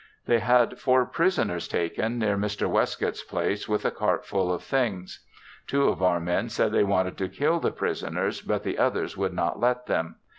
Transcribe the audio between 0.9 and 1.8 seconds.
prisoners